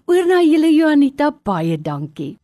Oor 0.07 0.23
na 0.31 0.39
julle 0.47 0.71
Janita, 0.71 1.35
baie 1.43 1.75
dankie. 1.75 2.39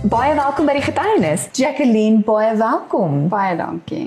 Baie 0.00 0.32
welkom 0.32 0.64
by 0.64 0.78
die 0.78 0.84
getuienis. 0.86 1.42
Jacqueline, 1.52 2.22
baie 2.24 2.54
welkom. 2.56 3.26
Baie 3.28 3.52
dankie. 3.58 4.06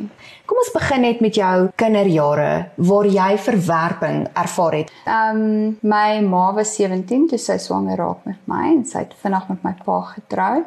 Kom 0.50 0.58
ons 0.58 0.72
begin 0.73 1.04
net 1.05 1.20
met 1.22 1.38
jou 1.38 1.67
kinderjare 1.77 2.48
waar 2.90 3.05
jy 3.05 3.27
verwerping 3.38 4.23
ervaar 4.34 4.80
het. 4.80 4.90
Ehm 5.05 5.44
um, 5.44 5.77
my 5.86 6.17
ma 6.26 6.48
was 6.58 6.73
17 6.80 7.27
toe 7.30 7.38
sy 7.38 7.59
swanger 7.62 8.02
raak 8.02 8.26
met 8.26 8.41
my 8.50 8.64
en 8.72 8.81
sy 8.90 9.03
het 9.03 9.14
vinnig 9.22 9.45
met 9.53 9.67
my 9.70 9.76
pa 9.86 10.00
getrou. 10.16 10.64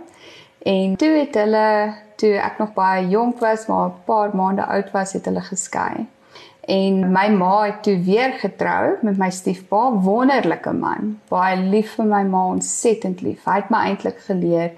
En 0.63 0.95
toe 1.03 1.13
het 1.19 1.43
hulle 1.43 1.69
toe 2.23 2.37
ek 2.39 2.63
nog 2.63 2.77
baie 2.79 3.09
jonk 3.11 3.43
was, 3.43 3.67
maar 3.67 3.89
'n 3.89 4.05
paar 4.07 4.31
maande 4.31 4.63
oud 4.63 4.95
was, 4.95 5.19
het 5.19 5.27
hulle 5.27 5.43
geskei. 5.43 6.07
En 6.67 7.13
my 7.13 7.29
ma 7.31 7.65
het 7.65 7.83
toe 7.83 7.99
weer 8.03 8.33
getrou 8.33 8.97
met 9.03 9.19
my 9.19 9.31
stiefpa, 9.31 9.91
wonderlike 10.03 10.73
man, 10.73 11.21
baie 11.31 11.57
lief 11.57 11.95
vir 11.95 12.09
my 12.11 12.23
ma, 12.27 12.47
ontsettend 12.47 13.21
lief. 13.23 13.45
Hy 13.45 13.61
het 13.61 13.71
my 13.71 13.85
eintlik 13.87 14.19
geleer 14.27 14.73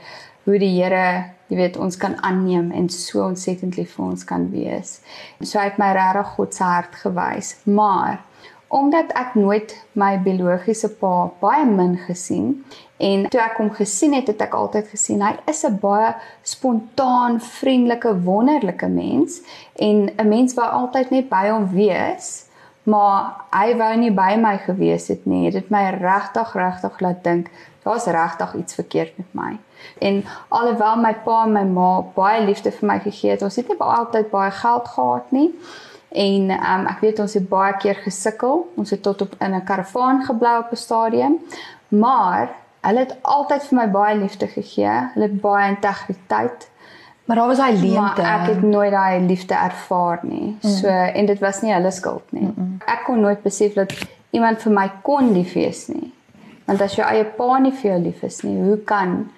hoe 0.48 0.56
die 0.60 0.70
Here, 0.78 1.34
jy 1.52 1.58
weet, 1.58 1.76
ons 1.76 1.98
kan 2.00 2.16
aanneem 2.24 2.70
en 2.72 2.88
so 2.92 3.20
ontsettend 3.26 3.76
lief 3.76 3.92
vir 3.98 4.06
ons 4.06 4.24
kan 4.24 4.46
wees. 4.48 4.98
So 5.44 5.60
hy 5.60 5.66
het 5.68 5.80
my 5.80 5.90
regtig 5.96 6.32
God 6.38 6.56
se 6.56 6.64
hart 6.64 6.96
gewys. 7.02 7.52
Maar 7.68 8.22
omdat 8.72 9.12
ek 9.16 9.36
nooit 9.36 9.74
my 9.96 10.14
biologiese 10.24 10.88
pa 11.00 11.28
baie 11.40 11.64
min 11.68 11.96
gesien 12.04 12.50
en 13.00 13.28
toe 13.32 13.40
ek 13.40 13.60
hom 13.60 13.70
gesien 13.76 14.16
het, 14.16 14.28
het 14.28 14.42
ek 14.44 14.56
altyd 14.56 14.90
gesien 14.92 15.22
hy 15.24 15.34
is 15.48 15.64
'n 15.64 15.78
baie 15.80 16.14
spontaan, 16.42 17.40
vriendelike, 17.40 18.12
wonderlike 18.24 18.88
mens 18.88 19.40
en 19.76 20.10
'n 20.16 20.28
mens 20.28 20.54
wat 20.54 20.72
altyd 20.72 21.10
net 21.10 21.28
by 21.28 21.48
hom 21.48 21.68
wees. 21.72 22.47
Maar 22.88 23.32
hy 23.52 23.74
wou 23.76 23.94
nie 24.00 24.12
by 24.16 24.34
my 24.40 24.56
gewees 24.64 25.08
het 25.12 25.26
nie. 25.28 25.50
Dit 25.50 25.66
het 25.66 25.72
my 25.74 25.82
regtig 26.00 26.54
regtig 26.56 27.00
laat 27.04 27.24
dink 27.24 27.50
daar's 27.88 28.04
regtig 28.04 28.54
iets 28.54 28.74
verkeerd 28.74 29.16
met 29.16 29.26
my. 29.30 29.58
En 29.98 30.24
alhoewel 30.48 30.96
my 30.96 31.14
pa 31.24 31.42
en 31.44 31.52
my 31.52 31.64
ma 31.64 31.90
baie 32.14 32.44
liefde 32.44 32.72
vir 32.72 32.88
my 32.88 32.98
gegee 33.04 33.30
het, 33.30 33.42
ons 33.42 33.56
het 33.56 33.68
nie 33.68 33.78
altyd 33.78 34.30
baie 34.30 34.50
geld 34.50 34.88
gehad 34.88 35.30
nie. 35.32 35.50
En 36.08 36.50
um, 36.56 36.86
ek 36.88 37.02
weet 37.04 37.20
ons 37.20 37.34
het 37.36 37.48
baie 37.48 37.76
keer 37.80 38.00
gesukkel. 38.04 38.64
Ons 38.80 38.90
het 38.90 39.02
tot 39.04 39.22
op 39.22 39.34
in 39.44 39.54
'n 39.54 39.64
karavaan 39.64 40.24
gebly 40.24 40.56
op 40.58 40.72
'n 40.72 40.76
stadium. 40.76 41.38
Maar 41.88 42.50
hulle 42.80 42.98
het 42.98 43.16
altyd 43.22 43.62
vir 43.68 43.76
my 43.78 43.88
baie 43.90 44.16
liefde 44.16 44.46
gegee. 44.46 44.96
Hulle 45.14 45.26
het 45.28 45.40
baie 45.40 45.68
integriteit. 45.68 46.70
Maar 47.28 47.36
daar 47.36 47.46
was 47.46 47.58
hy 47.58 47.72
leemte. 47.72 48.22
Maar 48.22 48.40
ek 48.40 48.46
het 48.46 48.62
nooit 48.62 48.90
daai 48.90 49.20
liefde 49.20 49.54
ervaar 49.54 50.18
nie. 50.22 50.56
Mm. 50.60 50.70
So 50.70 50.88
en 50.88 51.26
dit 51.26 51.38
was 51.38 51.60
nie 51.60 51.72
hulle 51.72 51.90
skuld 51.90 52.32
nie. 52.32 52.42
Mm 52.42 52.54
-mm. 52.56 52.76
Ek 52.86 53.02
kon 53.04 53.20
nooit 53.20 53.42
besef 53.42 53.72
dat 53.72 53.92
iemand 54.30 54.62
vir 54.62 54.72
my 54.72 54.90
kon 55.02 55.32
lief 55.32 55.52
wees 55.52 55.86
nie. 55.86 56.12
Want 56.64 56.80
as 56.80 56.94
jou 56.94 57.08
eie 57.08 57.24
pa 57.24 57.58
nie 57.58 57.72
vir 57.72 57.90
jou 57.90 58.00
lief 58.00 58.22
is 58.22 58.40
nie, 58.40 58.62
hoe 58.62 58.78
kan 58.84 59.30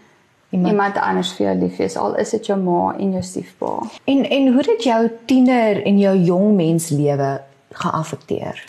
iemand, 0.50 0.72
iemand 0.72 0.98
anders 0.98 1.32
vir 1.32 1.46
jou 1.46 1.56
lief 1.58 1.78
is 1.78 1.96
al 1.96 2.16
is 2.16 2.30
dit 2.30 2.46
jou 2.46 2.58
ma 2.58 2.94
en 2.98 3.10
jou 3.12 3.22
stiefpa. 3.22 3.78
En 4.04 4.28
en 4.30 4.52
hoe 4.52 4.62
het 4.70 4.82
jou 4.82 5.10
tiener 5.24 5.82
en 5.84 5.98
jou 5.98 6.16
jong 6.16 6.56
mens 6.56 6.88
lewe 6.88 7.40
geaffekteer? 7.70 8.64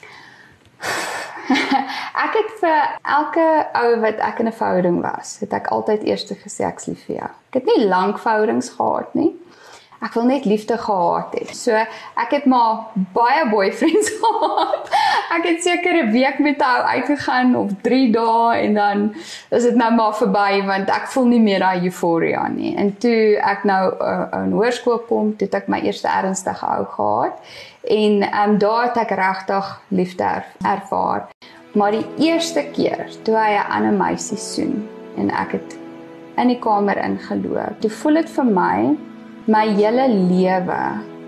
ek 2.25 2.33
het 2.39 2.51
vir 2.61 2.79
elke 3.17 3.47
ou 3.73 3.99
wat 4.01 4.19
ek 4.19 4.39
in 4.39 4.47
'n 4.47 4.59
verhouding 4.61 5.01
was, 5.01 5.37
het 5.39 5.53
ek 5.53 5.67
altyd 5.67 6.03
eers 6.03 6.25
gesê 6.25 6.67
ek's 6.67 6.87
lief 6.87 7.05
vir 7.05 7.15
jou. 7.15 7.31
Ek 7.49 7.53
het 7.53 7.65
nie 7.65 7.87
lank 7.87 8.19
verhoudings 8.19 8.69
gehad 8.69 9.15
nie 9.15 9.33
ek 10.01 10.15
wil 10.17 10.25
net 10.25 10.45
liefde 10.49 10.77
gehad 10.81 11.33
het. 11.37 11.53
So 11.55 11.77
ek 11.77 12.33
het 12.33 12.45
maar 12.49 12.89
baie 13.13 13.45
boyfriends 13.49 14.09
gehad. 14.21 14.89
Ek 15.31 15.45
het 15.45 15.61
seker 15.63 16.01
'n 16.01 16.11
week 16.11 16.39
met 16.39 16.61
hom 16.61 16.89
uitgegaan 16.95 17.55
of 17.55 17.71
3 17.85 18.11
dae 18.11 18.57
en 18.65 18.73
dan 18.73 19.03
is 19.49 19.63
dit 19.63 19.75
nou 19.75 19.91
maar 19.93 20.15
verby 20.17 20.65
want 20.65 20.89
ek 20.89 21.07
voel 21.13 21.25
nie 21.25 21.39
meer 21.39 21.59
daai 21.59 21.85
euforia 21.85 22.47
nie. 22.47 22.75
En 22.75 22.97
toe 22.97 23.37
ek 23.37 23.63
nou 23.63 23.83
uh, 24.01 24.25
in 24.43 24.51
hoërskool 24.57 25.05
kom, 25.07 25.35
het 25.37 25.53
ek 25.53 25.67
my 25.67 25.79
eerste 25.85 26.07
ernstige 26.07 26.65
ou 26.65 26.85
gehad 26.85 27.37
en 27.83 28.21
ehm 28.21 28.49
um, 28.49 28.57
daar 28.57 28.89
het 28.89 28.97
ek 28.97 29.13
regtig 29.17 29.81
liefde 29.87 30.23
er, 30.23 30.45
ervaar. 30.65 31.29
Maar 31.73 31.91
die 31.91 32.05
eerste 32.19 32.65
keer 32.75 33.07
toe 33.23 33.35
hy 33.35 33.51
'n 33.55 33.71
ander 33.71 33.93
meisie 33.93 34.37
soen 34.37 34.87
en 35.17 35.31
ek 35.31 35.51
het 35.51 35.77
in 36.37 36.47
die 36.47 36.59
kamer 36.59 36.97
ingeloop. 36.97 37.79
Toe 37.79 37.89
voel 37.89 38.13
dit 38.13 38.29
vir 38.29 38.45
my 38.45 38.97
my 39.45 39.67
hele 39.73 40.07
lewe 40.07 40.81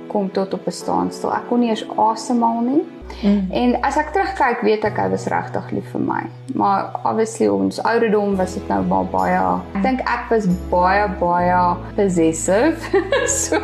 kom 0.08 0.32
tot 0.32 0.54
op 0.54 0.68
'n 0.68 0.72
staanstil. 0.72 1.34
Ek 1.34 1.48
kon 1.50 1.60
nie 1.60 1.70
eens 1.70 1.86
asemhaal 1.98 2.62
nie. 2.62 2.84
Mm. 3.22 3.48
En 3.52 3.82
as 3.82 3.98
ek 3.98 4.12
terugkyk, 4.14 4.62
weet 4.62 4.84
ek 4.84 4.98
hy 4.98 5.10
was 5.10 5.26
regtig 5.26 5.72
lief 5.72 5.90
vir 5.92 6.02
my. 6.02 6.24
Maar 6.56 6.90
obviously 7.04 7.48
ons 7.48 7.82
ouderdom 7.84 8.36
was 8.36 8.54
dit 8.54 8.68
nou 8.68 8.84
maar 8.84 9.06
baie. 9.06 9.42
Ek 9.76 9.84
dink 9.84 10.00
ek 10.00 10.30
was 10.30 10.48
baie 10.70 11.08
baie 11.20 11.76
possessive. 11.96 13.04
so 13.42 13.60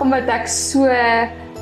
omdat 0.00 0.28
ek 0.28 0.48
so 0.48 0.86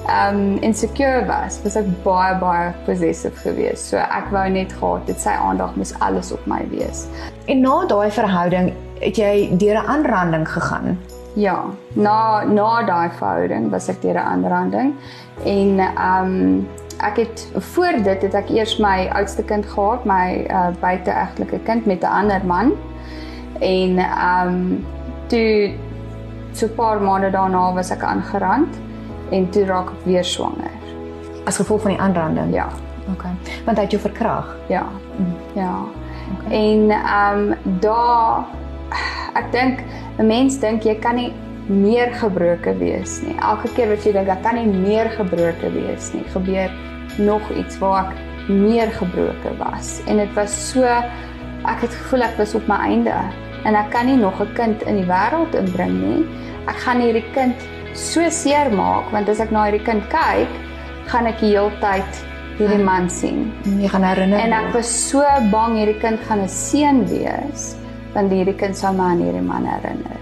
um 0.08 0.58
insecure 0.62 1.24
was, 1.26 1.60
was 1.62 1.76
ek 1.76 1.88
baie 2.04 2.34
baie 2.40 2.72
possessive 2.86 3.36
geweest. 3.44 3.90
So 3.92 4.00
ek 4.00 4.30
wou 4.32 4.46
net 4.50 4.72
gehad 4.72 5.08
het 5.10 5.20
sy 5.20 5.34
aandag 5.36 5.76
moes 5.76 5.92
alles 6.04 6.32
op 6.32 6.44
my 6.50 6.62
wees. 6.72 7.06
En 7.48 7.60
na 7.64 7.84
daai 7.90 8.10
verhouding 8.10 8.72
het 9.02 9.20
jy 9.20 9.50
deur 9.60 9.76
'n 9.76 9.86
aanranding 9.86 10.48
gegaan. 10.48 10.98
Ja, 11.36 11.70
na 11.94 12.44
na 12.44 12.82
daai 12.82 13.10
verhouding 13.10 13.70
was 13.70 13.88
ek 13.88 14.02
deur 14.02 14.16
'n 14.16 14.28
aanranding 14.34 14.94
en 15.44 15.80
um, 15.80 16.68
ek 17.00 17.16
het 17.16 17.48
voor 17.54 18.02
dit 18.02 18.22
het 18.22 18.34
ek 18.34 18.50
eers 18.50 18.78
my 18.78 19.08
oudste 19.14 19.42
kind 19.42 19.66
gehad, 19.66 20.04
my 20.04 20.46
uh, 20.50 20.70
buiteegtelike 20.80 21.58
kind 21.64 21.86
met 21.86 22.02
'n 22.02 22.06
ander 22.20 22.44
man. 22.44 22.72
En 23.60 23.98
um, 23.98 24.86
toe 25.28 25.74
so 26.52 26.66
'n 26.66 26.74
paar 26.74 27.00
maande 27.00 27.30
daarna 27.30 27.72
was 27.74 27.90
ek 27.90 28.02
aangerand 28.02 28.68
en 29.30 29.50
toe 29.50 29.64
raak 29.64 29.90
ek 29.90 30.04
weer 30.04 30.24
swanger. 30.24 30.74
As 31.44 31.56
gevolg 31.56 31.82
van 31.82 31.90
die 31.90 32.00
aanranding. 32.00 32.54
Ja. 32.54 32.68
OK. 33.12 33.24
Want 33.64 33.76
hy 33.76 33.82
het 33.82 33.96
jou 33.96 34.02
verkrag. 34.02 34.56
Ja. 34.68 34.86
Mm. 35.16 35.34
Ja. 35.54 35.74
Okay. 36.38 36.52
En 36.52 36.90
ehm 36.90 37.38
um, 37.38 37.78
daar 37.80 38.44
ek 39.34 39.52
dink 39.52 39.84
'n 40.18 40.26
mens 40.26 40.58
dink 40.58 40.82
jy 40.82 40.94
kan 40.98 41.14
nie 41.14 41.32
meer 41.68 42.12
gebroke 42.12 42.72
wees 42.78 43.20
nie. 43.22 43.36
Elke 43.40 43.68
keer 43.76 43.88
wat 43.88 44.04
jy 44.04 44.12
dink 44.12 44.28
ek 44.28 44.42
kan 44.42 44.56
nie 44.56 44.66
meer 44.66 45.10
gebroke 45.10 45.72
wees 45.72 46.12
nie, 46.12 46.24
gebeur 46.32 46.70
nog 47.18 47.50
iets 47.50 47.78
waar 47.78 48.08
ek 48.08 48.48
meer 48.48 48.90
gebroke 48.96 49.52
was. 49.58 50.00
En 50.06 50.16
dit 50.16 50.32
was 50.34 50.70
so 50.70 50.84
ek 50.84 51.80
het 51.84 51.94
gevoel 51.94 52.22
ek 52.22 52.38
was 52.38 52.54
op 52.54 52.66
my 52.70 52.78
einde 52.88 53.14
en 53.64 53.74
ek 53.74 53.90
kan 53.90 54.06
nie 54.06 54.16
nog 54.16 54.40
'n 54.40 54.52
kind 54.54 54.82
in 54.82 54.96
die 54.96 55.08
wêreld 55.08 55.54
inbring 55.54 56.00
nie. 56.00 56.26
Ek 56.66 56.76
gaan 56.76 57.00
hierdie 57.00 57.26
kind 57.32 57.56
so 57.98 58.30
seer 58.30 58.70
maak 58.70 59.12
want 59.12 59.28
as 59.28 59.40
ek 59.40 59.50
na 59.54 59.66
hierdie 59.66 59.84
kind 59.84 60.04
kyk, 60.12 60.52
gaan 61.10 61.26
ek 61.30 61.40
die 61.42 61.52
hele 61.54 61.72
tyd 61.82 62.24
hierdie 62.58 62.82
man 62.82 63.06
sien. 63.10 63.48
Jy 63.78 63.90
gaan 63.92 64.06
herinner. 64.06 64.40
En 64.42 64.54
ek 64.56 64.72
was 64.74 64.88
so 64.90 65.22
bang 65.52 65.76
hierdie 65.78 65.98
kind 66.02 66.20
gaan 66.28 66.42
'n 66.44 66.48
seun 66.48 67.04
wees 67.10 67.74
want 68.14 68.32
hierdie 68.32 68.56
kind 68.56 68.76
sou 68.76 68.92
my 68.92 69.12
aan 69.12 69.22
hierdie 69.22 69.44
man 69.44 69.66
herinner. 69.66 70.20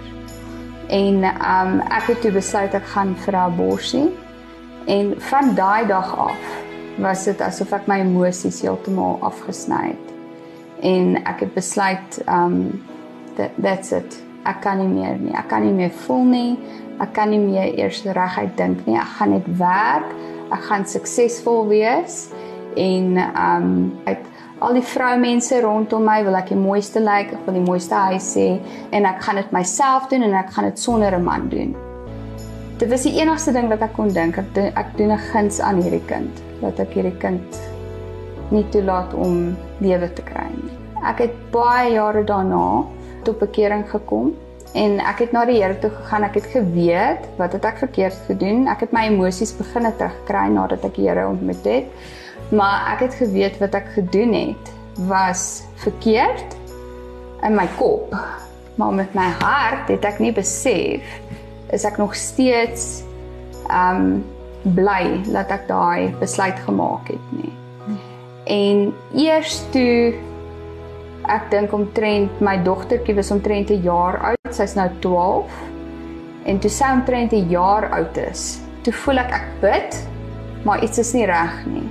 En 0.88 1.24
um 1.24 1.80
ek 1.90 2.12
het 2.12 2.20
toe 2.22 2.32
besluit 2.32 2.74
ek 2.74 2.86
gaan 2.94 3.14
vir 3.24 3.34
'n 3.34 3.44
abortus. 3.50 3.94
En 4.86 5.14
van 5.18 5.54
daai 5.54 5.86
dag 5.86 6.18
af 6.18 6.42
was 6.98 7.24
dit 7.24 7.40
asof 7.40 7.72
ek 7.72 7.88
my 7.88 8.00
emosies 8.00 8.62
heeltemal 8.62 9.18
afgesny 9.20 9.86
het. 9.86 10.06
En 10.82 11.16
ek 11.24 11.40
het 11.40 11.54
besluit 11.54 12.22
um 12.28 12.84
that 13.36 13.50
that's 13.62 13.92
it. 13.92 14.22
Ek 14.44 14.60
kan 14.60 14.78
nie 14.78 14.88
meer 14.88 15.16
nie. 15.18 15.34
Ek 15.34 15.48
kan 15.48 15.62
nie 15.62 15.72
meer 15.72 15.90
voel 15.90 16.24
nie. 16.24 16.58
Ek 17.00 17.12
kan 17.12 17.30
nie 17.30 17.40
meer 17.40 17.74
eers 17.76 18.02
reguit 18.04 18.56
dink 18.56 18.86
nie. 18.86 18.96
Ek 18.96 19.12
gaan 19.18 19.34
net 19.36 19.48
werk. 19.58 20.08
Ek 20.54 20.62
gaan 20.68 20.86
suksesvol 20.86 21.66
wees 21.68 22.28
en 22.76 23.16
um 23.18 23.70
ek 24.06 24.22
al 24.64 24.76
die 24.78 24.84
vroumense 24.84 25.58
rondom 25.60 26.06
my 26.08 26.20
wil 26.24 26.36
ek 26.38 26.52
die 26.52 26.58
mooiste 26.60 27.00
lyk, 27.02 27.32
like, 27.32 27.36
ek 27.36 27.48
wil 27.48 27.58
die 27.58 27.64
mooiste 27.66 27.98
huis 28.08 28.28
hê 28.38 28.46
en 28.96 29.08
ek 29.08 29.20
gaan 29.24 29.40
dit 29.40 29.52
myself 29.52 30.08
doen 30.12 30.24
en 30.24 30.36
ek 30.38 30.54
gaan 30.54 30.68
dit 30.70 30.78
sonder 30.80 31.16
'n 31.16 31.24
man 31.24 31.48
doen. 31.52 31.74
Dit 32.78 32.88
was 32.90 33.02
die 33.02 33.16
enigste 33.20 33.52
ding 33.52 33.68
wat 33.68 33.82
ek 33.82 33.92
kon 33.96 34.08
dink. 34.12 34.38
Ek 34.38 34.54
doen, 34.54 34.72
ek 34.76 34.96
doen 34.96 35.12
'n 35.12 35.18
guns 35.32 35.60
aan 35.60 35.82
hierdie 35.82 36.06
kind 36.06 36.42
dat 36.60 36.80
ek 36.80 36.94
hierdie 36.94 37.18
kind 37.18 37.60
nie 38.50 38.64
toelaat 38.70 39.14
om 39.14 39.56
lewe 39.80 40.08
te 40.12 40.22
kry 40.22 40.48
nie. 40.54 40.72
Ek 41.04 41.18
het 41.18 41.34
baie 41.52 41.92
jare 41.92 42.24
daarna 42.24 42.84
tot 43.24 43.38
bekering 43.38 43.84
gekom 43.90 44.34
en 44.76 44.98
ek 45.00 45.24
het 45.24 45.32
na 45.32 45.44
die 45.48 45.56
Here 45.62 45.76
toe 45.80 45.90
gegaan. 45.90 46.26
Ek 46.28 46.36
het 46.40 46.48
geweet 46.52 47.24
wat 47.40 47.56
het 47.56 47.64
ek 47.64 47.80
verkeerd 47.84 48.18
gedoen. 48.28 48.66
Ek 48.68 48.84
het 48.84 48.92
my 48.92 49.06
emosies 49.08 49.54
begine 49.56 49.92
terugkry 49.96 50.46
nadat 50.52 50.84
ek 50.84 50.98
die 50.98 51.08
Here 51.08 51.26
ontmoet 51.28 51.64
het. 51.64 51.88
Maar 52.52 52.92
ek 52.94 53.06
het 53.06 53.18
geweet 53.22 53.56
wat 53.62 53.74
ek 53.78 53.88
gedoen 53.96 54.36
het 54.36 54.72
was 55.08 55.64
verkeerd 55.82 56.56
in 57.44 57.56
my 57.56 57.66
kop. 57.80 58.12
Maar 58.76 58.92
met 58.92 59.16
my 59.16 59.28
hart 59.40 59.88
het 59.88 60.04
ek 60.04 60.20
nie 60.20 60.32
besef 60.36 61.04
is 61.72 61.84
ek 61.88 61.96
nog 61.98 62.14
steeds 62.14 63.02
um 63.72 64.20
bly 64.76 65.22
dat 65.30 65.50
ek 65.54 65.66
daai 65.70 66.12
besluit 66.20 66.58
gemaak 66.66 67.08
het 67.10 67.32
nie. 67.34 67.52
En 68.46 68.92
eers 69.14 69.60
toe 69.74 70.14
ek 71.28 71.50
dink 71.50 71.72
omtrent 71.72 72.40
my 72.40 72.56
dogtertjie 72.62 73.16
was 73.16 73.30
omtrent 73.30 73.70
'n 73.70 73.82
jaar 73.82 74.18
oud, 74.30 74.54
sy's 74.54 74.74
nou 74.74 74.88
12. 75.00 75.50
En 76.46 76.58
toe 76.58 76.70
sy 76.70 76.88
omtrent 76.92 77.32
'n 77.32 77.48
jaar 77.50 77.90
oud 77.90 78.16
is, 78.16 78.60
toe 78.82 78.92
voel 78.92 79.18
ek 79.18 79.32
ek 79.32 79.46
bid, 79.60 80.08
maar 80.64 80.82
iets 80.82 80.98
is 80.98 81.14
nie 81.14 81.26
reg 81.26 81.66
nie. 81.66 81.88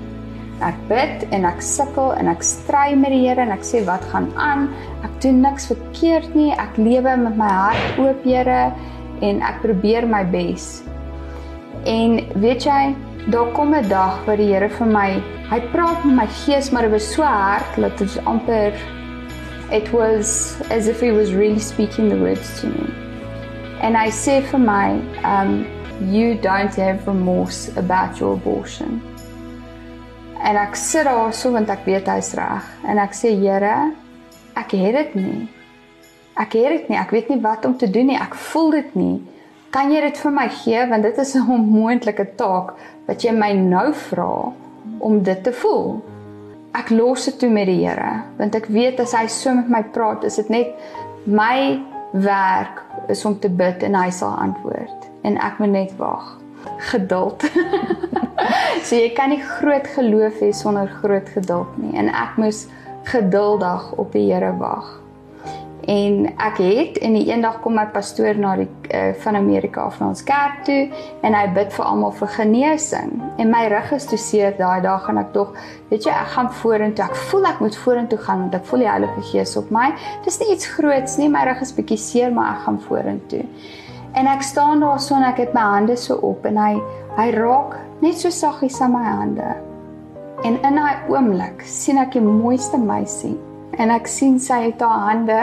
Ek 0.64 0.76
bid 0.88 1.26
en 1.36 1.46
ek 1.46 1.62
sukkel 1.62 2.14
en 2.16 2.28
ek 2.32 2.44
stry 2.44 2.96
met 2.96 3.12
die 3.12 3.28
Here 3.28 3.42
en 3.42 3.52
ek 3.52 3.64
sê 3.68 3.84
wat 3.86 4.04
gaan 4.12 4.32
aan? 4.40 4.70
Ek 5.04 5.12
doen 5.22 5.42
niks 5.42 5.68
verkeerd 5.68 6.36
nie. 6.36 6.54
Ek 6.54 6.78
lewe 6.78 7.18
met 7.18 7.36
my 7.36 7.50
hart 7.50 8.00
oop, 8.00 8.24
Here, 8.24 8.72
en 9.22 9.42
ek 9.42 9.62
probeer 9.62 10.08
my 10.08 10.24
bes. 10.24 10.84
En 11.86 12.22
weet 12.40 12.64
jy, 12.64 12.96
daar 13.32 13.52
kom 13.52 13.74
'n 13.76 13.90
dag 13.90 14.26
waar 14.26 14.38
die 14.38 14.54
Here 14.54 14.70
vir 14.70 14.88
my, 14.88 15.22
hy 15.52 15.60
praat 15.72 16.06
met 16.06 16.16
my 16.16 16.28
gees, 16.28 16.72
maar 16.72 16.84
dit 16.84 16.92
was 16.92 17.14
so 17.14 17.24
hard 17.24 17.76
dat 17.76 17.98
dit 17.98 18.20
amper 18.26 18.74
it 19.75 19.92
was 19.92 20.56
as 20.72 20.88
if 20.88 21.01
he 21.01 21.12
was 21.12 21.33
really 21.33 21.60
speaking 21.60 22.07
the 22.07 22.16
words 22.16 22.62
to 22.62 22.68
me. 22.68 22.86
And 23.81 23.98
I 23.98 24.10
say 24.10 24.42
for 24.42 24.57
my 24.57 24.89
um 25.24 25.68
you 26.12 26.36
don't 26.36 26.74
have 26.75 27.07
remorse 27.07 27.69
about 27.77 28.19
your 28.19 28.33
abortion. 28.33 29.01
En 30.39 30.56
ek 30.56 30.75
sit 30.75 31.06
daar 31.07 31.33
so 31.33 31.51
want 31.51 31.69
ek 31.69 31.86
weet 31.89 32.07
hy's 32.07 32.33
reg 32.39 32.63
en 32.88 33.00
ek 33.04 33.16
sê 33.18 33.33
Here, 33.36 33.92
ek 34.56 34.75
het 34.80 34.95
dit 35.00 35.16
nie. 35.19 35.45
Ek 36.39 36.56
het 36.56 36.72
dit 36.75 36.89
nie. 36.92 37.00
Ek 37.00 37.12
weet 37.16 37.31
nie 37.31 37.39
wat 37.44 37.66
om 37.66 37.77
te 37.77 37.89
doen 37.92 38.12
nie. 38.12 38.19
Ek 38.19 38.36
voel 38.51 38.75
dit 38.80 38.95
nie. 38.95 39.16
Kan 39.75 39.92
jy 39.92 40.01
dit 40.06 40.19
vir 40.24 40.36
my 40.36 40.48
gee 40.63 40.88
want 40.92 41.04
dit 41.04 41.18
is 41.19 41.36
'n 41.36 41.51
onmoontlike 41.57 42.27
taak 42.39 42.75
wat 43.07 43.24
jy 43.24 43.31
my 43.31 43.51
nou 43.54 43.92
vra 43.94 44.54
om 45.00 45.24
dit 45.24 45.44
te 45.44 45.51
voel 45.51 46.00
ek 46.75 46.92
los 46.94 47.25
dit 47.30 47.39
toe 47.39 47.50
met 47.50 47.69
die 47.72 47.81
Here 47.83 48.22
want 48.39 48.56
ek 48.56 48.69
weet 48.74 49.00
as 49.04 49.16
hy 49.18 49.25
so 49.31 49.54
met 49.56 49.72
my 49.72 49.83
praat 49.95 50.25
is 50.27 50.39
dit 50.42 50.51
net 50.54 50.75
my 51.25 51.80
werk 52.12 52.83
is 53.10 53.25
om 53.25 53.38
te 53.39 53.50
bid 53.50 53.83
en 53.83 53.95
hy 53.98 54.10
sal 54.13 54.36
antwoord. 54.39 55.10
En 55.27 55.38
ek 55.42 55.60
moet 55.60 55.74
net 55.74 55.95
wag. 56.01 56.36
Geduld. 56.92 57.45
So 58.86 58.94
jy 58.94 59.07
kan 59.18 59.31
nie 59.33 59.39
groot 59.42 59.88
geloof 59.95 60.38
hê 60.44 60.51
sonder 60.54 60.89
groot 61.01 61.30
geduld 61.33 61.72
nie. 61.81 61.95
En 61.98 62.12
ek 62.12 62.36
moes 62.38 62.66
geduldig 63.10 63.88
op 63.98 64.13
die 64.13 64.27
Here 64.27 64.51
wag 64.60 64.92
En 65.86 66.24
ek 66.42 66.58
het 66.64 66.96
en 67.06 67.14
die 67.14 67.28
eendag 67.30 67.60
kom 67.62 67.76
my 67.78 67.84
pastoor 67.94 68.40
na 68.42 68.56
die 68.58 68.68
uh, 68.90 69.12
van 69.22 69.38
Amerika 69.38 69.84
af 69.86 70.00
na 70.02 70.08
ons 70.10 70.24
kerk 70.26 70.64
toe 70.66 70.88
en 71.22 71.38
hy 71.38 71.44
bid 71.54 71.70
vir 71.76 71.86
almal 71.86 72.16
vir 72.18 72.32
genesing. 72.40 73.12
En 73.38 73.52
my 73.54 73.68
rug 73.70 73.92
is 73.94 74.08
toe 74.10 74.18
seer 74.18 74.56
daai 74.58 74.82
dag 74.82 75.06
en 75.12 75.22
ek 75.22 75.30
dog, 75.36 75.52
weet 75.92 76.08
jy, 76.08 76.16
ek 76.16 76.32
gaan 76.34 76.50
vorentoe. 76.62 77.06
Ek 77.06 77.22
voel 77.30 77.46
ek 77.52 77.62
moet 77.62 77.78
vorentoe 77.84 78.20
gaan 78.26 78.46
want 78.48 78.58
ek 78.58 78.66
voel 78.72 78.86
die 78.86 78.90
Heilige 78.90 79.26
Gees 79.30 79.54
op 79.62 79.70
my. 79.76 79.92
Dis 80.26 80.42
nie 80.42 80.50
iets 80.56 80.72
groots 80.74 81.20
nie, 81.22 81.30
my 81.30 81.46
rug 81.46 81.62
is 81.62 81.76
bietjie 81.78 82.02
seer, 82.02 82.34
maar 82.34 82.56
ek 82.56 82.66
gaan 82.66 82.82
vorentoe. 82.88 83.46
En 84.18 84.32
ek 84.32 84.42
staan 84.48 84.82
daar 84.82 84.98
so 85.04 85.20
en 85.20 85.28
ek 85.28 85.44
het 85.44 85.54
my 85.54 85.68
hande 85.76 86.00
so 86.00 86.18
op 86.26 86.48
en 86.50 86.58
hy 86.58 86.74
hy 87.16 87.30
raak 87.38 87.78
net 88.02 88.18
so 88.18 88.34
saggies 88.34 88.82
aan 88.82 88.96
my 88.96 89.06
hande. 89.06 89.54
En 90.48 90.58
in 90.66 90.82
daai 90.82 91.06
oomblik 91.14 91.62
sien 91.70 92.02
ek 92.02 92.18
die 92.18 92.26
mooiste 92.26 92.80
meisie 92.82 93.36
en 93.78 93.92
ek 93.92 94.08
sien 94.08 94.38
sy 94.40 94.62
het 94.70 94.84
haar 94.84 95.04
hande 95.10 95.40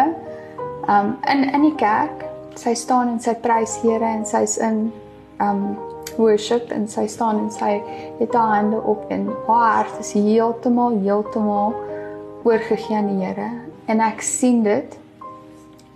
um 0.89 1.17
in 1.31 1.45
in 1.55 1.63
die 1.69 1.77
kerk. 1.77 2.27
Sy 2.55 2.75
staan 2.75 3.15
en 3.15 3.21
sy 3.21 3.35
prys 3.35 3.79
Here 3.83 4.05
en 4.05 4.27
sy's 4.29 4.59
in 4.59 4.93
um 5.41 5.77
worship 6.19 6.71
en 6.73 6.89
sy 6.89 7.07
staan 7.09 7.39
en 7.39 7.51
sy 7.53 7.79
het 8.19 8.35
haar 8.35 8.57
hande 8.57 8.81
op 8.81 9.11
en 9.11 9.29
haar 9.47 9.77
hart 9.77 10.01
is 10.01 10.13
heeltemal 10.13 10.99
heeltemal 11.05 11.75
oorgegee 12.45 12.97
aan 12.97 13.09
die 13.13 13.25
Here 13.25 13.49
en 13.87 14.03
ek 14.05 14.23
sien 14.27 14.63
dit 14.67 14.99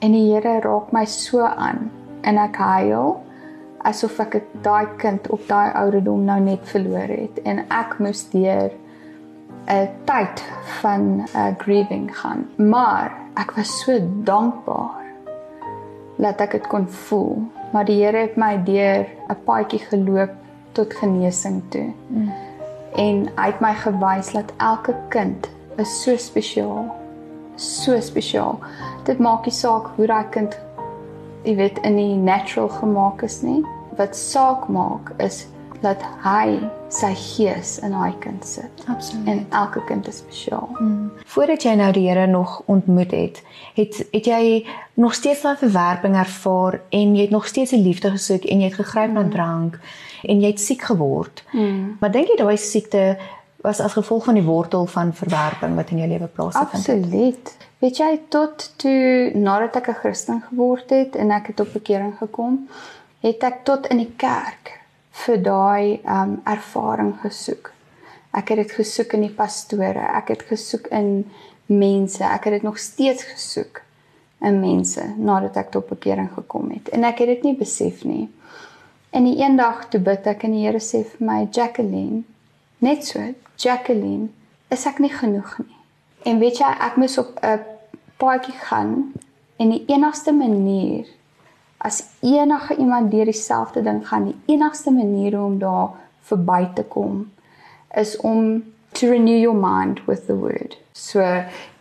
en 0.00 0.16
die 0.16 0.26
Here 0.30 0.58
raak 0.64 0.92
my 0.96 1.04
so 1.10 1.44
aan 1.46 1.90
en 2.26 2.40
ek 2.42 2.58
huil 2.60 3.16
asof 3.86 4.18
ek 4.24 4.40
daai 4.64 4.86
kind 5.00 5.28
op 5.30 5.44
daai 5.50 5.70
ouderdom 5.78 6.24
nou 6.26 6.38
net 6.42 6.64
verloor 6.72 7.12
het 7.12 7.40
en 7.44 7.64
ek 7.70 7.98
moes 8.02 8.24
deur 8.32 8.72
'n 9.66 9.88
tyd 10.04 10.44
van 10.80 11.26
uh, 11.34 11.46
grieving 11.58 12.18
gaan 12.18 12.46
maar 12.56 13.12
ek 13.34 13.50
was 13.56 13.80
so 13.80 13.98
dankbaar 14.24 15.06
dat 16.16 16.40
ek 16.40 16.56
dit 16.56 16.66
kon 16.66 16.88
voel. 16.88 17.42
Maar 17.72 17.84
die 17.84 17.98
Here 18.00 18.24
het 18.24 18.36
my 18.36 18.56
deur 18.64 19.06
'n 19.28 19.38
paadjie 19.44 19.80
geloop 19.88 20.32
tot 20.72 20.94
genesing 20.94 21.62
toe. 21.68 21.92
Mm. 22.08 22.32
En 22.96 23.28
hy 23.36 23.46
het 23.46 23.60
my 23.60 23.74
gewys 23.74 24.32
dat 24.32 24.52
elke 24.56 24.94
kind 25.08 25.48
is 25.76 26.02
so 26.02 26.16
spesiaal. 26.16 26.94
So 27.56 28.00
spesiaal. 28.00 28.58
Dit 29.04 29.18
maak 29.18 29.44
nie 29.44 29.54
saak 29.54 29.86
hoe 29.96 30.06
daai 30.06 30.28
kind 30.30 30.58
jy 31.42 31.54
weet 31.56 31.78
in 31.78 31.96
die 31.96 32.16
natural 32.16 32.68
gemaak 32.68 33.22
is 33.22 33.42
nie. 33.42 33.64
Wat 33.96 34.16
saak 34.16 34.68
maak 34.68 35.12
is 35.16 35.46
dat 35.80 36.02
hy 36.22 36.58
sy 36.88 37.12
gees 37.18 37.76
in 37.84 37.90
daai 37.90 38.14
kind 38.22 38.44
sit. 38.46 38.84
Absoluut. 38.86 39.26
En 39.26 39.46
elke 39.50 39.84
kind 39.84 40.08
is 40.08 40.18
spesiaal. 40.22 40.68
Mm. 40.78 41.10
Voordat 41.24 41.62
jy 41.62 41.74
nou 41.74 41.92
die 41.92 42.08
Here 42.08 42.26
nog 42.26 42.62
ontmoet 42.66 43.10
het, 43.10 43.42
het 43.74 44.00
het 44.12 44.26
jy 44.26 44.66
nog 44.94 45.14
steeds 45.14 45.42
daai 45.42 45.56
verwerping 45.56 46.16
ervaar 46.16 46.80
en 46.88 47.14
jy 47.16 47.26
het 47.26 47.34
nog 47.34 47.46
steeds 47.46 47.72
'n 47.72 47.82
liefde 47.82 48.10
gesoek 48.10 48.44
en 48.44 48.60
jy 48.60 48.68
het 48.70 48.80
gegryp 48.80 49.12
na 49.12 49.22
mm. 49.22 49.30
drank 49.30 49.80
en 50.22 50.40
jy 50.40 50.46
het 50.46 50.60
siek 50.60 50.82
geword. 50.82 51.44
Mm. 51.52 51.96
Maar 52.00 52.10
dink 52.10 52.28
jy 52.28 52.36
daai 52.36 52.56
siekte 52.56 53.18
was 53.66 53.80
as 53.80 53.92
gevolg 53.92 54.24
van 54.24 54.34
die 54.34 54.46
wortel 54.46 54.86
van 54.86 55.14
verwerping 55.14 55.74
wat 55.74 55.90
in 55.90 55.98
jou 55.98 56.08
lewe 56.08 56.26
plaasgevind 56.26 56.86
het? 56.86 56.96
Absoluut. 56.96 57.56
Weet 57.78 57.96
jy 57.96 58.20
tot 58.28 58.72
toe 58.76 59.30
nadat 59.34 59.76
ek 59.76 59.88
'n 59.88 60.00
Christen 60.00 60.42
geword 60.48 60.90
het 60.90 61.16
en 61.16 61.30
ek 61.30 61.46
het 61.46 61.60
op 61.60 61.72
bekering 61.72 62.14
gekom, 62.18 62.68
het 63.20 63.42
ek 63.42 63.64
tot 63.64 63.86
in 63.86 63.96
die 63.96 64.12
kerk 64.16 64.85
vir 65.24 65.42
daai 65.42 66.00
um 66.04 66.36
ervaring 66.44 67.14
gesoek. 67.22 67.72
Ek 68.36 68.52
het 68.52 68.60
dit 68.64 68.72
gesoek 68.76 69.16
in 69.16 69.26
die 69.26 69.32
pastore, 69.32 70.04
ek 70.18 70.34
het 70.34 70.42
gesoek 70.50 70.90
in 70.92 71.24
mense, 71.66 72.24
ek 72.24 72.48
het 72.48 72.58
dit 72.58 72.66
nog 72.66 72.78
steeds 72.78 73.24
gesoek 73.32 73.82
in 74.44 74.60
mense 74.60 75.02
nadat 75.16 75.56
ek 75.56 75.72
tot 75.72 75.88
bekering 75.88 76.28
gekom 76.34 76.68
het 76.74 76.90
en 76.92 77.06
ek 77.08 77.24
het 77.24 77.32
dit 77.36 77.46
nie 77.48 77.56
besef 77.56 78.04
nie. 78.04 78.26
En 79.16 79.24
die 79.24 79.38
eendag 79.40 79.86
toe 79.88 80.00
bid 80.04 80.26
ek 80.28 80.44
en 80.44 80.52
die 80.52 80.66
Here 80.66 80.82
sê 80.82 81.00
vir 81.08 81.22
my 81.24 81.38
Jacqueline, 81.48 82.24
net 82.84 83.06
so, 83.06 83.22
Jacqueline, 83.56 84.28
is 84.68 84.84
ek 84.86 85.00
nie 85.00 85.12
genoeg 85.14 85.54
nie. 85.62 85.78
En 86.28 86.42
weet 86.42 86.60
jy, 86.60 86.68
ek 86.68 86.98
moes 87.00 87.16
op 87.22 87.38
'n 87.40 87.62
paadjie 88.20 88.56
gaan 88.68 89.12
en 89.56 89.70
die 89.70 89.84
enigste 89.88 90.32
manier 90.32 91.06
as 91.78 92.04
enige 92.20 92.76
iemand 92.76 93.10
deur 93.10 93.24
dieselfde 93.24 93.82
ding 93.82 94.00
gaan, 94.08 94.30
die 94.30 94.54
enigste 94.54 94.90
manier 94.90 95.38
om 95.42 95.58
daar 95.58 95.94
verby 96.26 96.64
te 96.74 96.82
kom 96.82 97.26
is 97.96 98.16
om 98.16 98.64
to 98.92 99.08
renew 99.08 99.38
your 99.38 99.56
mind 99.56 100.00
with 100.06 100.26
the 100.26 100.36
word. 100.36 100.76
So 100.92 101.22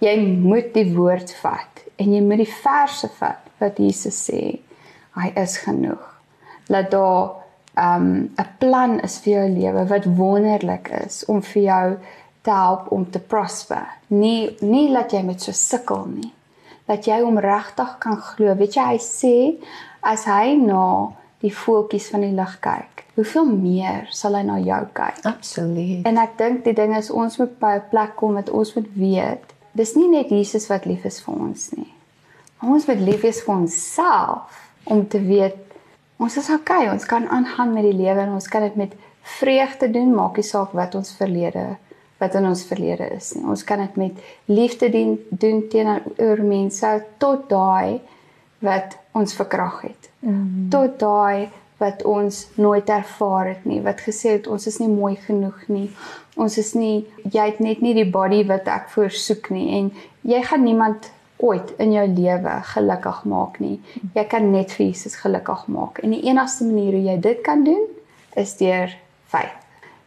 jy 0.03 0.15
moet 0.19 0.73
die 0.75 0.91
woord 0.95 1.31
vat 1.41 1.83
en 1.99 2.13
jy 2.13 2.21
moet 2.23 2.43
die 2.43 2.51
verse 2.51 3.09
vat 3.19 3.41
wat 3.59 3.79
Jesus 3.79 4.17
sê. 4.29 4.59
Hy 5.15 5.31
is 5.39 5.57
genoeg. 5.63 6.03
Laat 6.71 6.91
daar 6.91 7.41
um 7.79 8.29
'n 8.35 8.47
plan 8.59 8.99
is 8.99 9.19
vir 9.19 9.33
jou 9.33 9.49
lewe 9.49 9.87
wat 9.87 10.05
wonderlik 10.05 10.89
is 11.05 11.25
om 11.25 11.41
vir 11.41 11.63
jou 11.63 11.97
te 12.41 12.51
help 12.51 12.91
om 12.91 13.09
te 13.09 13.19
prosper. 13.19 13.87
Nie 14.07 14.55
nie 14.61 14.89
laat 14.89 15.11
jy 15.11 15.23
met 15.23 15.41
so 15.41 15.51
sukkel 15.51 16.05
nie 16.07 16.31
dat 16.89 17.07
jy 17.07 17.19
hom 17.23 17.39
regtig 17.41 17.95
kan 18.03 18.17
glo. 18.21 18.53
Weet 18.57 18.77
jy 18.77 18.85
hy 18.93 18.99
sê 19.01 19.35
as 20.05 20.25
hy 20.29 20.55
na 20.59 21.11
die 21.43 21.53
voeltjies 21.53 22.09
van 22.13 22.23
die 22.25 22.33
lug 22.35 22.53
kyk, 22.63 23.03
hoeveel 23.17 23.49
meer 23.49 24.07
sal 24.15 24.37
hy 24.37 24.43
na 24.47 24.59
jou 24.61 24.81
kyk? 24.97 25.21
Absoluut. 25.29 26.05
En 26.07 26.21
ek 26.21 26.37
dink 26.39 26.63
die 26.65 26.75
ding 26.77 26.95
is 26.97 27.11
ons 27.11 27.37
moet 27.41 27.57
by 27.59 27.75
'n 27.79 27.89
plek 27.91 28.15
kom 28.15 28.37
wat 28.39 28.49
ons 28.49 28.75
moet 28.75 28.89
weet, 28.95 29.53
dis 29.73 29.95
nie 29.95 30.09
net 30.09 30.29
Jesus 30.29 30.69
wat 30.69 30.85
lief 30.85 31.05
is 31.05 31.19
vir 31.21 31.35
ons 31.35 31.71
nie. 31.75 31.91
Ons 32.63 32.87
moet 32.87 32.99
lief 32.99 33.21
wees 33.21 33.41
vir 33.43 33.55
onsself 33.55 34.71
om 34.85 35.07
te 35.07 35.19
weet 35.19 35.57
ons 36.17 36.37
is 36.37 36.49
okay, 36.49 36.87
ons 36.89 37.05
kan 37.05 37.27
aangaan 37.27 37.73
met 37.73 37.83
die 37.83 37.97
lewe 37.97 38.21
en 38.21 38.37
ons 38.37 38.47
kan 38.47 38.61
dit 38.61 38.75
met 38.75 38.93
vreugde 39.21 39.89
doen, 39.91 40.13
maak 40.15 40.37
nie 40.37 40.47
saak 40.47 40.71
wat 40.71 40.95
ons 40.95 41.15
verlede 41.17 41.75
wat 42.17 42.35
in 42.35 42.47
ons 42.47 42.63
verlede 42.67 43.09
is 43.15 43.33
nie. 43.35 43.43
Ons 43.49 43.63
kan 43.67 43.81
dit 43.83 43.95
met 43.95 44.19
liefde 44.45 44.89
doen 44.89 45.17
doen 45.29 45.63
teenoor 45.69 46.43
mense 46.43 46.91
tot 47.17 47.49
daai 47.49 47.99
wat 48.63 48.97
ons 49.11 49.35
verkrag 49.35 49.81
het. 49.81 50.09
Mm. 50.19 50.67
Tot 50.73 50.99
daai 50.99 51.49
wat 51.77 52.03
ons 52.07 52.45
nooit 52.55 52.89
ervaar 52.89 53.49
het 53.51 53.65
nie, 53.67 53.81
wat 53.83 53.99
gesê 54.05 54.37
het 54.37 54.47
ons 54.47 54.67
is 54.67 54.79
nie 54.79 54.91
mooi 54.91 55.15
genoeg 55.19 55.65
nie. 55.67 55.89
Ons 56.39 56.57
is 56.57 56.71
nie 56.75 57.03
jy 57.23 57.49
het 57.51 57.59
net 57.63 57.83
nie 57.83 57.93
die 57.97 58.07
body 58.07 58.45
wat 58.47 58.69
ek 58.71 58.87
voorsoek 58.95 59.51
nie 59.55 59.67
en 59.79 59.91
jy 60.23 60.41
gaan 60.47 60.63
niemand 60.63 61.11
ooit 61.43 61.73
in 61.83 61.91
jou 61.91 62.05
lewe 62.07 62.55
gelukkig 62.71 63.19
maak 63.27 63.59
nie. 63.59 63.75
Jy 64.15 64.23
kan 64.31 64.49
net 64.55 64.71
vir 64.71 64.87
Jesus 64.87 65.19
gelukkig 65.19 65.67
maak 65.67 65.99
en 66.03 66.15
die 66.15 66.23
enigste 66.29 66.67
manier 66.67 66.95
hoe 66.95 67.05
jy 67.11 67.19
dit 67.27 67.43
kan 67.43 67.67
doen 67.67 67.85
is 68.39 68.55
deur 68.59 68.95
faith. 69.27 69.64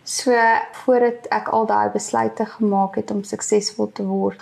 So 0.09 0.33
voordat 0.73 1.27
ek 1.37 1.51
al 1.53 1.67
daai 1.69 1.91
besluite 1.93 2.47
gemaak 2.49 2.95
het 2.97 3.11
om 3.13 3.21
suksesvol 3.29 3.91
te 3.93 4.07
word, 4.09 4.41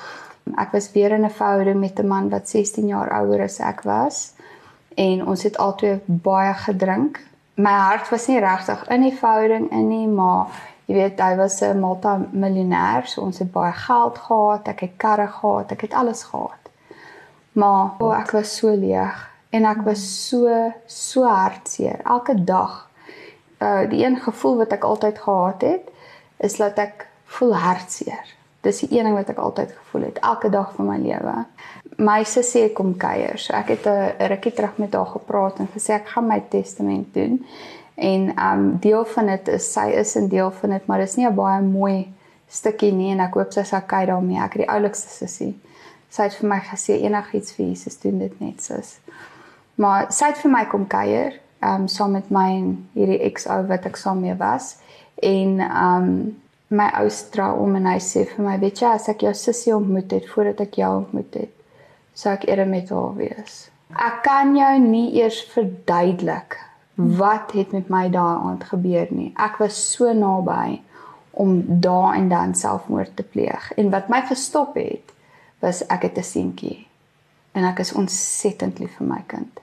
ek 0.63 0.71
was 0.77 0.93
weer 0.95 1.11
in 1.17 1.25
'n 1.27 1.31
verhouding 1.39 1.81
met 1.81 1.99
'n 1.99 2.07
man 2.07 2.29
wat 2.31 2.49
16 2.49 2.87
jaar 2.87 3.11
ouer 3.11 3.43
as 3.43 3.59
ek 3.59 3.83
was 3.83 4.33
en 4.95 5.27
ons 5.27 5.43
het 5.43 5.59
albei 5.59 6.01
baie 6.07 6.55
gedrink. 6.55 7.21
My 7.55 7.73
hart 7.73 8.09
was 8.11 8.27
nie 8.27 8.39
regtig 8.41 8.89
in 8.89 9.01
die 9.01 9.17
verhouding 9.19 9.71
in 9.71 9.89
nie, 9.89 10.07
maar 10.07 10.47
jy 10.87 10.95
weet 10.95 11.21
hy 11.21 11.37
was 11.37 11.61
'n 11.63 11.81
multimiljonêr, 11.81 13.07
so 13.07 13.21
ons 13.21 13.39
het 13.39 13.53
baie 13.53 13.73
geld 13.73 14.19
gehad, 14.19 14.69
ek 14.69 14.81
het 14.81 14.97
karre 14.97 15.27
gehad, 15.27 15.73
ek 15.73 15.81
het 15.81 15.95
alles 15.95 16.23
gehad. 16.23 16.63
Maar 17.53 17.91
oh, 17.99 18.19
ek 18.19 18.31
was 18.31 18.57
so 18.57 18.69
leeg 18.69 19.31
en 19.51 19.65
ek 19.65 19.83
was 19.85 20.29
so 20.29 20.73
so 20.87 21.25
hartseer 21.25 22.01
elke 22.05 22.45
dag. 22.45 22.86
Uh 23.59 23.89
die 23.91 24.05
een 24.05 24.21
gevoel 24.21 24.57
wat 24.57 24.73
ek 24.73 24.85
altyd 24.85 25.19
gehad 25.19 25.63
het 25.63 25.93
is 26.37 26.57
dat 26.57 26.79
ek 26.79 27.07
voel 27.25 27.57
hartseer. 27.57 28.35
Dis 28.61 28.81
die 28.81 28.99
een 28.99 29.05
ding 29.05 29.17
wat 29.17 29.29
ek 29.29 29.39
altyd 29.39 29.73
gevoel 29.73 30.03
het 30.11 30.19
elke 30.19 30.51
dag 30.51 30.75
van 30.75 30.87
my 30.87 30.99
lewe 30.99 31.45
my 31.97 32.25
sussie 32.29 32.69
kom 32.77 32.95
kuier. 33.01 33.39
So 33.39 33.55
ek 33.55 33.69
het 33.69 33.87
'n 33.87 34.29
rukkie 34.29 34.53
terug 34.53 34.77
met 34.79 34.93
haar 34.93 35.07
gepraat 35.07 35.59
en 35.59 35.69
gesê 35.75 35.95
ek 35.95 36.09
gaan 36.09 36.27
my 36.27 36.45
testament 36.49 37.15
doen. 37.15 37.47
En 37.95 38.39
um 38.39 38.79
deel 38.79 39.05
van 39.05 39.27
dit 39.27 39.49
is 39.49 39.73
sy 39.73 39.89
is 39.91 40.17
'n 40.17 40.29
deel 40.29 40.51
van 40.51 40.71
dit, 40.71 40.87
maar 40.87 40.99
dis 40.99 41.17
nie 41.17 41.27
'n 41.27 41.35
baie 41.35 41.63
mooi 41.63 42.15
stukkie 42.49 42.93
nie 42.93 43.13
en 43.13 43.21
ek 43.21 43.35
hoop 43.35 43.53
sy 43.53 43.63
sal 43.63 43.81
kyk 43.81 44.07
daarmee. 44.07 44.37
Ek 44.37 44.53
het 44.53 44.63
die 44.63 44.71
oulikste 44.71 45.09
sussie. 45.09 45.61
Sy 46.09 46.23
het 46.23 46.35
vir 46.35 46.49
my 46.49 46.61
gesê 46.61 47.03
enigiets 47.03 47.53
vir 47.53 47.67
Jesus 47.67 48.01
doen 48.01 48.19
dit 48.19 48.41
net 48.41 48.63
sis. 48.63 48.99
Maar 49.75 50.13
sy 50.13 50.25
het 50.27 50.39
vir 50.39 50.51
my 50.51 50.65
kom 50.65 50.87
kuier, 50.87 51.33
um 51.63 51.89
saam 51.89 52.13
met 52.13 52.31
my 52.31 52.49
en 52.57 52.73
hierdie 52.95 53.21
ex-ou 53.29 53.63
wat 53.69 53.87
ek 53.87 53.97
saam 53.97 54.21
mee 54.21 54.35
was 54.35 54.77
en 55.23 55.61
um 55.61 56.11
my 56.69 56.89
ou 57.01 57.11
stra 57.11 57.53
om 57.55 57.77
en 57.79 57.87
hy 57.87 57.99
sê 58.03 58.25
vir 58.27 58.43
my, 58.43 58.57
weet 58.59 58.83
jy, 58.83 58.91
as 58.99 59.09
ek 59.13 59.23
jou 59.23 59.33
sussie 59.39 59.75
ontmoet 59.77 60.11
het 60.17 60.27
voordat 60.27 60.65
ek 60.67 60.81
jou 60.81 60.91
ontmoet 60.97 61.39
het, 61.39 61.53
sou 62.19 62.33
ek 62.33 62.49
eerder 62.49 62.67
met 62.67 62.91
haar 62.91 63.13
wees. 63.15 63.59
Ek 63.95 64.23
kan 64.27 64.57
jou 64.57 64.73
nie 64.83 65.13
eers 65.21 65.45
verduidelik 65.53 66.59
wat 66.97 67.53
het 67.55 67.75
met 67.77 67.91
my 67.93 68.07
daai 68.11 68.41
aand 68.41 68.65
gebeur 68.67 69.07
nie. 69.15 69.31
Ek 69.39 69.61
was 69.63 69.79
so 69.79 70.11
naby 70.17 70.81
om 71.37 71.61
daar 71.85 72.17
en 72.17 72.31
dan 72.33 72.55
selfmoord 72.57 73.15
te 73.17 73.23
pleeg 73.23 73.69
en 73.77 73.93
wat 73.93 74.09
my 74.11 74.23
gestop 74.27 74.75
het 74.81 75.13
was 75.61 75.85
ek 75.93 76.09
het 76.09 76.19
'n 76.19 76.25
seentjie 76.25 76.87
en 77.53 77.65
ek 77.65 77.79
is 77.79 77.93
ontsettend 77.93 78.79
lief 78.79 78.97
vir 78.97 79.07
my 79.07 79.23
kind. 79.27 79.61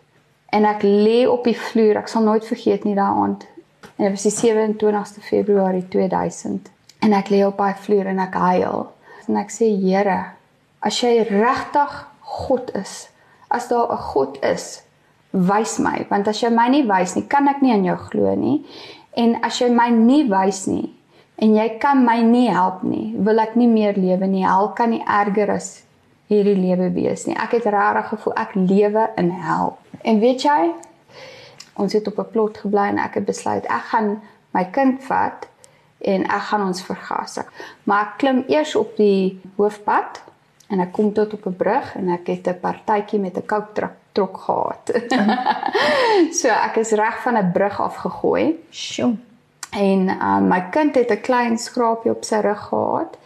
En 0.54 0.68
ek 0.70 0.84
lê 0.86 1.24
op 1.26 1.48
die 1.50 1.58
vloer, 1.58 1.98
ek 2.04 2.12
sal 2.12 2.26
nooit 2.28 2.46
vergeet 2.46 2.86
nie 2.86 2.94
daai 2.98 3.10
aand. 3.24 3.48
En 3.98 4.06
dit 4.06 4.14
was 4.14 4.26
die 4.28 4.36
27ste 4.38 5.24
Februarie 5.26 5.86
2000 5.90 6.70
en 7.04 7.14
ek 7.18 7.32
lê 7.34 7.42
op 7.44 7.58
daai 7.58 7.74
vloer 7.84 8.12
en 8.14 8.22
ek 8.24 8.38
huil 8.40 8.86
en 9.28 9.40
ek 9.40 9.52
sê 9.52 9.70
Here, 9.80 10.36
as 10.84 11.00
jy 11.02 11.24
regtig 11.30 11.94
God 12.22 12.72
is. 12.80 13.08
As 13.50 13.68
daar 13.70 13.92
'n 13.92 13.98
God 14.14 14.38
is, 14.44 14.82
wys 15.32 15.78
my, 15.80 16.06
want 16.10 16.28
as 16.28 16.42
jy 16.42 16.50
my 16.50 16.68
nie 16.70 16.84
wys 16.88 17.16
nie, 17.16 17.28
kan 17.28 17.48
ek 17.48 17.62
nie 17.62 17.74
aan 17.74 17.86
jou 17.86 17.98
glo 18.10 18.36
nie. 18.36 18.66
En 19.16 19.38
as 19.44 19.60
jy 19.62 19.70
my 19.70 19.90
nie 19.90 20.30
wys 20.30 20.68
nie 20.68 20.94
en 21.38 21.56
jy 21.56 21.78
kan 21.80 22.06
my 22.06 22.22
nie 22.22 22.50
help 22.50 22.84
nie, 22.84 23.16
wil 23.18 23.40
ek 23.40 23.56
nie 23.56 23.68
meer 23.68 23.98
lewe 23.98 24.28
nie. 24.28 24.46
Hel 24.46 24.70
kan 24.78 24.90
nie 24.90 25.04
erger 25.08 25.50
as 25.50 25.84
hierdie 26.28 26.56
lewe 26.56 26.92
wees 26.92 27.26
nie. 27.26 27.36
Ek 27.36 27.52
het 27.52 27.66
regtig 27.66 28.08
gevoel 28.08 28.36
ek 28.36 28.56
lewe 28.56 29.08
in 29.18 29.30
hel. 29.30 29.78
En 30.02 30.20
weet 30.20 30.42
jy, 30.42 30.72
ons 31.74 31.94
het 31.94 32.08
op 32.08 32.20
'n 32.20 32.32
plot 32.32 32.58
gebly 32.58 32.88
en 32.90 32.98
ek 32.98 33.14
het 33.14 33.26
besluit 33.26 33.66
ek 33.66 33.86
gaan 33.92 34.22
my 34.52 34.66
kind 34.72 35.04
vat 35.04 35.48
en 36.02 36.24
ek 36.24 36.42
gaan 36.50 36.68
ons 36.68 36.84
vergas. 36.84 37.40
Maar 37.84 38.02
ek 38.02 38.18
klim 38.18 38.44
eers 38.48 38.76
op 38.76 38.98
die 38.98 39.42
hoofpad 39.56 40.22
en 40.70 40.80
ek 40.80 40.92
kom 40.92 41.14
tot 41.14 41.34
op 41.34 41.46
'n 41.46 41.56
brug 41.56 41.96
en 41.96 42.10
ek 42.10 42.28
het 42.28 42.48
'n 42.48 42.60
partytjie 42.60 43.20
met 43.20 43.38
'n 43.38 43.46
koue 43.46 43.66
trok 43.74 43.96
trok 44.14 44.38
gehad. 44.38 44.92
so 46.40 46.48
ek 46.48 46.76
is 46.78 46.92
reg 46.92 47.22
van 47.22 47.38
'n 47.38 47.52
brug 47.52 47.82
af 47.82 47.96
gegooi. 47.96 48.60
Sjoe. 48.70 49.16
En 49.72 50.10
um, 50.10 50.48
my 50.48 50.70
kind 50.70 50.96
het 50.96 51.12
'n 51.12 51.22
klein 51.22 51.58
skraapie 51.58 52.12
op 52.12 52.24
sy 52.24 52.36
rug 52.36 52.68
gehad 52.68 53.18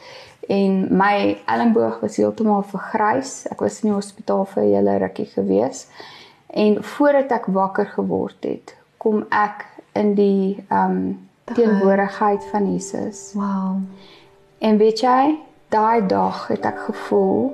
en 0.48 0.98
my 0.98 1.38
elleboog 1.46 2.00
was 2.02 2.18
heeltemal 2.18 2.64
vergrys. 2.64 3.46
Ek 3.52 3.60
was 3.60 3.82
in 3.82 3.90
die 3.90 3.96
hospitaal 3.96 4.46
vir 4.46 4.64
'n 4.64 4.74
hele 4.74 4.98
rukkie 4.98 5.26
gewees. 5.26 5.88
En 6.48 6.84
voordat 6.84 7.32
ek 7.32 7.46
wakker 7.46 7.86
geword 7.86 8.44
het, 8.44 8.76
kom 8.98 9.26
ek 9.30 9.66
in 9.94 10.16
die 10.16 10.66
ehm 10.70 10.92
um, 10.92 11.28
teenwoordigheid 11.54 12.44
van 12.52 12.74
Jesus. 12.74 13.32
Wow. 13.34 13.80
En 14.60 14.78
weet 14.78 15.00
jy, 15.00 15.40
daai 15.70 16.08
dag 16.08 16.48
het 16.48 16.66
ek 16.66 16.80
gevoel 16.80 17.54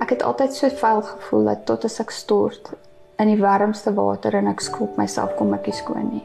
ek 0.00 0.14
het 0.16 0.22
altyd 0.22 0.54
so 0.56 0.68
vuil 0.68 1.02
gevoel 1.02 1.44
dat 1.44 1.66
tot 1.68 1.84
as 1.84 2.00
ek 2.00 2.12
stort 2.14 2.72
in 3.20 3.28
die 3.28 3.40
warmste 3.40 3.92
water 3.94 4.34
en 4.38 4.48
ek 4.48 4.62
skop 4.64 4.96
myself 4.96 5.34
kom 5.36 5.52
ek 5.56 5.68
skoon 5.76 6.08
nie. 6.08 6.24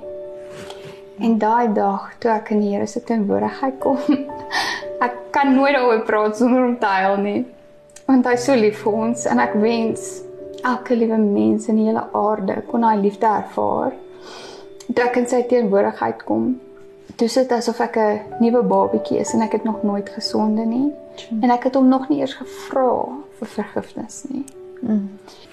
En 1.19 1.37
daai 1.39 1.73
dag 1.75 2.07
toe 2.19 2.31
ek 2.31 2.51
in 2.55 2.63
die 2.63 2.71
Here 2.73 2.87
se 2.87 3.03
teenwoordigheid 3.03 3.79
kom, 3.83 3.99
ek 5.01 5.15
kan 5.35 5.53
nooit 5.55 5.73
daaroor 5.75 6.03
praat 6.07 6.37
sonder 6.37 6.65
om 6.65 6.77
te 6.79 6.85
huil 6.85 7.17
nie. 7.17 7.45
Want 8.05 8.25
hy 8.25 8.35
is 8.37 8.45
so 8.45 8.55
lief 8.55 8.83
vir 8.83 8.93
ons 8.93 9.25
en 9.29 9.41
ek 9.41 9.55
wens 9.61 10.21
elke 10.65 10.95
liewe 10.97 11.17
mens 11.17 11.67
in 11.69 11.79
die 11.79 11.87
hele 11.89 12.03
aarde 12.13 12.59
kon 12.69 12.85
daai 12.85 13.01
liefde 13.01 13.29
ervaar. 13.29 13.93
Dat 14.87 15.07
ek 15.07 15.21
in 15.21 15.27
sy 15.29 15.41
teenwoordigheid 15.49 16.23
kom. 16.27 16.55
Dis 17.19 17.37
dit 17.37 17.51
asof 17.51 17.79
ek 17.81 17.97
'n 17.97 18.41
nuwe 18.41 18.61
babatjie 18.63 19.19
is 19.19 19.33
en 19.33 19.41
ek 19.41 19.51
het 19.57 19.63
nog 19.63 19.83
nooit 19.83 20.09
gesonde 20.09 20.65
nie. 20.65 20.91
En 21.41 21.51
ek 21.51 21.63
het 21.63 21.75
hom 21.75 21.87
nog 21.87 22.09
nie 22.09 22.19
eers 22.19 22.33
gevra 22.33 23.05
vir 23.39 23.47
vergifnis 23.47 24.25
nie. 24.29 24.45
Mm. 24.81 25.09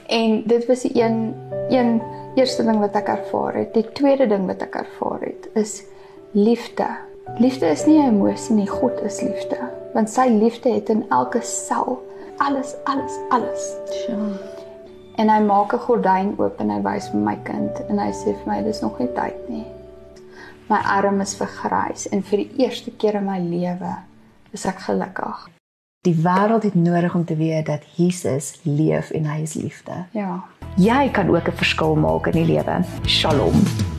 En 0.08 0.42
dit 0.46 0.66
was 0.66 0.80
die 0.80 1.02
een 1.02 1.34
een 1.70 2.02
eerste 2.34 2.64
ding 2.64 2.78
wat 2.80 2.94
ek 2.96 3.08
ervaar 3.08 3.54
het. 3.54 3.74
Die 3.74 3.92
tweede 3.92 4.26
ding 4.26 4.46
wat 4.46 4.62
ek 4.62 4.74
ervaar 4.74 5.20
het 5.20 5.48
is 5.54 5.82
liefde. 6.32 6.86
Liefde 7.38 7.66
is 7.66 7.86
nie 7.86 7.98
'n 7.98 8.14
emosie 8.14 8.54
nie, 8.54 8.68
God 8.68 9.02
is 9.02 9.20
liefde. 9.20 9.58
Want 9.94 10.10
sy 10.10 10.26
liefde 10.28 10.72
het 10.72 10.88
in 10.88 11.04
elke 11.08 11.40
sel 11.40 12.02
alles 12.36 12.74
alles 12.84 13.12
alles. 13.28 13.76
Sure. 13.90 14.32
En 15.16 15.28
hy 15.28 15.40
maak 15.40 15.72
'n 15.72 15.78
gordyn 15.78 16.34
oop 16.38 16.60
en 16.60 16.70
hy 16.70 16.82
wys 16.82 17.08
vir 17.08 17.20
my 17.20 17.38
kind 17.42 17.80
en 17.88 17.98
hy 17.98 18.10
sê 18.10 18.24
vir 18.24 18.46
my 18.46 18.62
dis 18.62 18.80
nog 18.80 18.98
nie 18.98 19.12
tyd 19.14 19.48
nie. 19.48 19.66
My 20.68 20.80
arm 20.84 21.20
is 21.20 21.34
vergrys 21.34 22.08
en 22.08 22.22
vir 22.22 22.36
die 22.38 22.50
eerste 22.56 22.90
keer 22.90 23.14
in 23.14 23.24
my 23.24 23.38
lewe 23.38 23.96
is 24.52 24.66
ek 24.66 24.78
gelukkig. 24.78 25.48
Die 26.04 26.14
wêreld 26.14 26.62
het 26.62 26.74
nodig 26.74 27.14
om 27.14 27.24
te 27.24 27.36
weet 27.36 27.66
dat 27.66 27.82
Jesus 27.96 28.60
leef 28.62 29.10
en 29.10 29.24
hy 29.24 29.42
is 29.42 29.54
liefde. 29.54 30.04
Ja. 30.10 30.44
Jy 30.76 31.08
kan 31.12 31.28
ook 31.28 31.48
'n 31.48 31.56
verskil 31.56 31.94
maak 31.94 32.26
in 32.26 32.32
die 32.32 32.54
lewe. 32.54 32.84
Shalom. 33.06 33.91